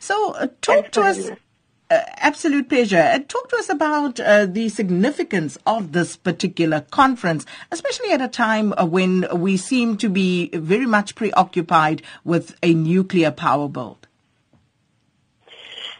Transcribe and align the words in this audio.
So, 0.00 0.32
uh, 0.32 0.48
talk 0.60 0.90
to 0.92 1.02
us. 1.02 1.30
Uh, 1.88 2.00
absolute 2.16 2.68
pleasure. 2.68 2.98
Uh, 2.98 3.20
talk 3.28 3.48
to 3.48 3.56
us 3.56 3.68
about 3.68 4.18
uh, 4.18 4.44
the 4.44 4.68
significance 4.68 5.56
of 5.66 5.92
this 5.92 6.16
particular 6.16 6.80
conference, 6.90 7.46
especially 7.70 8.10
at 8.10 8.20
a 8.20 8.26
time 8.26 8.74
uh, 8.76 8.84
when 8.84 9.24
we 9.32 9.56
seem 9.56 9.96
to 9.96 10.08
be 10.08 10.48
very 10.48 10.86
much 10.86 11.14
preoccupied 11.14 12.02
with 12.24 12.56
a 12.60 12.74
nuclear 12.74 13.30
power 13.30 13.68
build. 13.68 14.08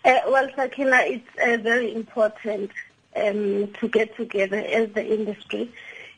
Uh, 0.05 0.19
well, 0.27 0.49
Sakina, 0.57 1.03
it's 1.03 1.63
very 1.63 1.95
important 1.95 2.73
um, 3.15 3.73
to 3.75 3.89
get 3.89 4.17
together 4.17 4.59
as 4.59 4.91
the 4.91 5.07
industry 5.07 5.71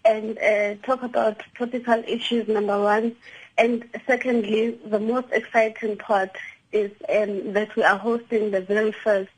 and 0.06 0.38
talk 0.82 1.02
about 1.02 1.42
topical 1.58 2.02
issues, 2.06 2.48
number 2.48 2.80
one. 2.82 3.14
And 3.58 3.84
secondly, 4.06 4.78
the 4.86 5.00
most 5.00 5.26
exciting 5.30 5.98
part 5.98 6.30
is 6.72 6.90
um, 7.08 7.52
that 7.52 7.74
we 7.76 7.82
are 7.82 7.98
hosting 7.98 8.50
the 8.50 8.60
very 8.60 8.92
first 8.92 9.30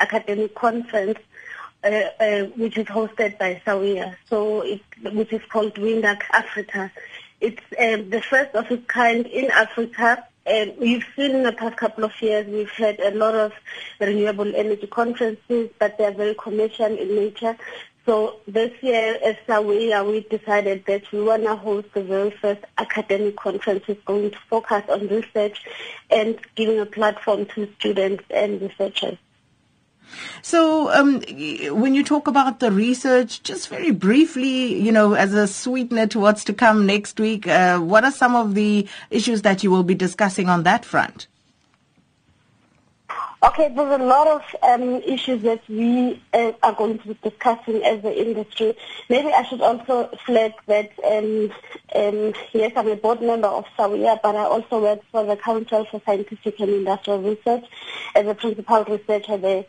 academic 0.00 0.54
conference, 0.54 1.18
uh, 1.84 1.88
uh, 2.20 2.44
which 2.56 2.76
is 2.76 2.86
hosted 2.86 3.38
by 3.38 3.60
SAWEA, 3.64 4.16
so 4.28 4.62
it, 4.62 4.80
which 5.12 5.32
is 5.32 5.42
called 5.48 5.74
WINDAC 5.74 6.22
Africa. 6.32 6.90
It's 7.40 7.62
um, 7.78 8.10
the 8.10 8.20
first 8.20 8.54
of 8.54 8.70
its 8.70 8.86
kind 8.86 9.26
in 9.26 9.50
Africa. 9.50 10.24
And 10.44 10.74
we've 10.78 11.04
seen 11.14 11.32
in 11.32 11.42
the 11.42 11.52
past 11.52 11.76
couple 11.76 12.04
of 12.04 12.22
years, 12.22 12.46
we've 12.46 12.70
had 12.70 12.98
a 13.00 13.10
lot 13.10 13.34
of 13.34 13.52
renewable 14.00 14.56
energy 14.56 14.86
conferences, 14.86 15.68
but 15.78 15.98
they're 15.98 16.10
very 16.10 16.34
commercial 16.34 16.86
in 16.86 17.14
nature. 17.14 17.54
So 18.08 18.36
this 18.48 18.72
year 18.82 19.18
as 19.22 19.36
SAWEA, 19.46 20.02
we 20.10 20.20
decided 20.34 20.86
that 20.86 21.12
we 21.12 21.20
want 21.20 21.42
to 21.42 21.54
host 21.54 21.88
the 21.92 22.02
very 22.02 22.30
first 22.30 22.64
academic 22.78 23.36
conference 23.36 23.84
is 23.86 23.98
going 24.06 24.30
to 24.30 24.38
focus 24.48 24.82
on 24.88 25.08
research 25.08 25.62
and 26.10 26.38
giving 26.54 26.78
a 26.80 26.86
platform 26.86 27.44
to 27.54 27.70
students 27.78 28.24
and 28.30 28.62
researchers. 28.62 29.18
So, 30.40 30.90
um, 30.90 31.20
when 31.78 31.92
you 31.92 32.02
talk 32.02 32.28
about 32.28 32.60
the 32.60 32.72
research, 32.72 33.42
just 33.42 33.68
very 33.68 33.90
briefly, 33.90 34.80
you 34.80 34.90
know, 34.90 35.12
as 35.12 35.34
a 35.34 35.46
sweetener 35.46 36.06
to 36.06 36.18
what's 36.18 36.44
to 36.44 36.54
come 36.54 36.86
next 36.86 37.20
week, 37.20 37.46
uh, 37.46 37.78
what 37.78 38.04
are 38.04 38.10
some 38.10 38.34
of 38.34 38.54
the 38.54 38.88
issues 39.10 39.42
that 39.42 39.62
you 39.62 39.70
will 39.70 39.82
be 39.82 39.94
discussing 39.94 40.48
on 40.48 40.62
that 40.62 40.86
front? 40.86 41.26
Okay, 43.40 43.72
there's 43.72 44.00
a 44.00 44.04
lot 44.04 44.26
of 44.26 44.42
um, 44.64 45.00
issues 45.02 45.42
that 45.42 45.60
we 45.68 46.20
uh, 46.34 46.50
are 46.60 46.72
going 46.72 46.98
to 46.98 47.06
be 47.06 47.18
discussing 47.22 47.84
as 47.84 48.02
the 48.02 48.12
industry. 48.12 48.76
Maybe 49.08 49.32
I 49.32 49.44
should 49.44 49.60
also 49.60 50.10
flag 50.26 50.54
that, 50.66 50.90
um, 51.04 51.52
um, 51.94 52.34
yes, 52.52 52.72
I'm 52.74 52.88
a 52.88 52.96
board 52.96 53.22
member 53.22 53.46
of 53.46 53.64
SAWEA, 53.78 54.18
but 54.24 54.34
I 54.34 54.42
also 54.42 54.82
work 54.82 55.02
for 55.12 55.24
the 55.24 55.36
Council 55.36 55.84
for 55.84 56.02
Scientific 56.04 56.58
and 56.58 56.70
Industrial 56.70 57.22
Research 57.22 57.64
as 58.16 58.26
a 58.26 58.34
principal 58.34 58.82
researcher 58.86 59.36
there. 59.36 59.64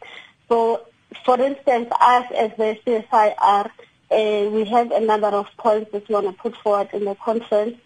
So, 0.48 0.88
for 1.24 1.40
instance, 1.40 1.90
us 2.02 2.26
as 2.36 2.50
the 2.58 2.76
CSIR, 2.88 3.70
uh, 4.10 4.50
we 4.50 4.66
have 4.66 4.90
a 4.90 5.00
number 5.00 5.28
of 5.28 5.46
points 5.58 5.92
that 5.92 6.10
we 6.10 6.16
want 6.16 6.26
to 6.26 6.34
put 6.34 6.58
forward 6.58 6.90
in 6.92 7.06
the 7.06 7.14
conference. 7.14 7.78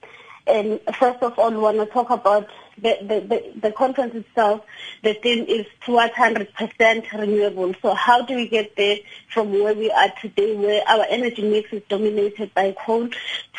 And 0.47 0.79
first 0.97 1.21
of 1.23 1.37
all, 1.37 1.51
we 1.51 1.57
want 1.57 1.77
to 1.77 1.85
talk 1.87 2.09
about 2.09 2.47
the, 2.77 2.97
the, 3.01 3.59
the, 3.59 3.71
conference 3.71 4.15
itself. 4.15 4.61
The 5.03 5.13
theme 5.13 5.45
is 5.47 5.65
towards 5.85 6.13
100% 6.13 7.11
renewable. 7.11 7.73
So 7.81 7.93
how 7.93 8.23
do 8.23 8.35
we 8.35 8.47
get 8.47 8.75
there 8.75 8.97
from 9.31 9.51
where 9.51 9.73
we 9.73 9.91
are 9.91 10.11
today, 10.21 10.55
where 10.55 10.83
our 10.87 11.05
energy 11.09 11.41
mix 11.41 11.71
is 11.73 11.83
dominated 11.89 12.53
by 12.53 12.75
coal, 12.85 13.09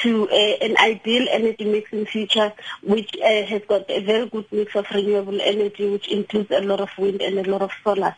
to 0.02 0.28
uh, 0.28 0.34
an 0.34 0.76
ideal 0.78 1.26
energy 1.30 1.64
mix 1.64 1.92
in 1.92 2.06
future, 2.06 2.52
which 2.82 3.10
uh, 3.16 3.42
has 3.44 3.62
got 3.68 3.88
a 3.90 4.00
very 4.04 4.28
good 4.28 4.46
mix 4.50 4.74
of 4.74 4.86
renewable 4.90 5.40
energy, 5.40 5.88
which 5.88 6.08
includes 6.08 6.50
a 6.50 6.60
lot 6.60 6.80
of 6.80 6.90
wind 6.98 7.20
and 7.22 7.38
a 7.38 7.50
lot 7.50 7.62
of 7.62 7.70
solar. 7.82 8.16